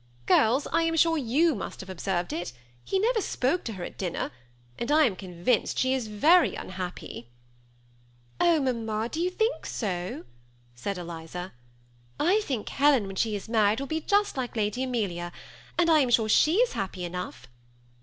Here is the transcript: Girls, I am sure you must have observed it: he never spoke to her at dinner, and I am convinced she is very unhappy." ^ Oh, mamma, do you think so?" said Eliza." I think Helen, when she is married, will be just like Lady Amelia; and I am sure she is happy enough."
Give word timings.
Girls, 0.25 0.65
I 0.73 0.81
am 0.81 0.95
sure 0.95 1.15
you 1.15 1.53
must 1.53 1.79
have 1.79 1.89
observed 1.91 2.33
it: 2.33 2.53
he 2.83 2.97
never 2.97 3.21
spoke 3.21 3.63
to 3.65 3.73
her 3.73 3.83
at 3.83 3.99
dinner, 3.99 4.31
and 4.79 4.91
I 4.91 5.03
am 5.03 5.15
convinced 5.15 5.77
she 5.77 5.93
is 5.93 6.07
very 6.07 6.55
unhappy." 6.55 7.27
^ 7.29 7.29
Oh, 8.39 8.59
mamma, 8.59 9.09
do 9.09 9.19
you 9.21 9.29
think 9.29 9.67
so?" 9.67 10.25
said 10.75 10.97
Eliza." 10.97 11.53
I 12.33 12.41
think 12.45 12.69
Helen, 12.69 13.05
when 13.05 13.15
she 13.15 13.35
is 13.35 13.47
married, 13.47 13.79
will 13.79 13.85
be 13.85 14.01
just 14.01 14.37
like 14.37 14.55
Lady 14.55 14.81
Amelia; 14.81 15.31
and 15.77 15.87
I 15.87 15.99
am 15.99 16.09
sure 16.09 16.27
she 16.27 16.55
is 16.55 16.73
happy 16.73 17.05
enough." 17.05 17.47